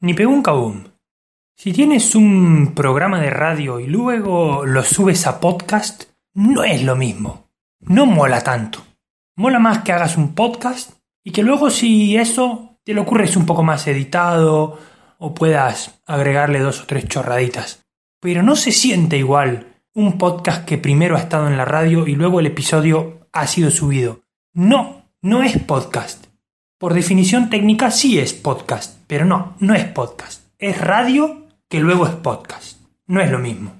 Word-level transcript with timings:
Ni 0.00 0.12
pegó 0.12 0.30
un 0.32 0.42
cabum. 0.42 0.84
Si 1.56 1.72
tienes 1.72 2.14
un 2.14 2.74
programa 2.74 3.18
de 3.18 3.30
radio 3.30 3.80
y 3.80 3.86
luego 3.86 4.66
lo 4.66 4.84
subes 4.84 5.26
a 5.26 5.40
podcast, 5.40 6.04
no 6.34 6.64
es 6.64 6.82
lo 6.82 6.96
mismo. 6.96 7.48
No 7.80 8.04
mola 8.04 8.42
tanto. 8.42 8.84
Mola 9.36 9.58
más 9.58 9.78
que 9.78 9.92
hagas 9.92 10.18
un 10.18 10.34
podcast 10.34 10.98
y 11.24 11.30
que 11.30 11.42
luego 11.42 11.70
si 11.70 12.16
eso 12.18 12.78
te 12.84 12.92
lo 12.92 13.02
ocurres 13.02 13.36
un 13.36 13.46
poco 13.46 13.62
más 13.62 13.86
editado 13.86 14.78
o 15.18 15.34
puedas 15.34 16.02
agregarle 16.04 16.60
dos 16.60 16.82
o 16.82 16.86
tres 16.86 17.08
chorraditas. 17.08 17.86
Pero 18.20 18.42
no 18.42 18.54
se 18.54 18.72
siente 18.72 19.16
igual 19.16 19.82
un 19.94 20.18
podcast 20.18 20.66
que 20.66 20.76
primero 20.76 21.16
ha 21.16 21.20
estado 21.20 21.48
en 21.48 21.56
la 21.56 21.64
radio 21.64 22.06
y 22.06 22.16
luego 22.16 22.40
el 22.40 22.46
episodio 22.46 23.28
ha 23.32 23.46
sido 23.46 23.70
subido. 23.70 24.20
No, 24.52 25.10
no 25.22 25.42
es 25.42 25.58
podcast. 25.58 26.25
Por 26.78 26.92
definición 26.92 27.48
técnica 27.48 27.90
sí 27.90 28.18
es 28.18 28.34
podcast, 28.34 28.98
pero 29.06 29.24
no, 29.24 29.54
no 29.60 29.74
es 29.74 29.84
podcast. 29.84 30.42
Es 30.58 30.78
radio 30.78 31.46
que 31.70 31.80
luego 31.80 32.06
es 32.06 32.12
podcast. 32.16 32.78
No 33.06 33.22
es 33.22 33.30
lo 33.30 33.38
mismo. 33.38 33.76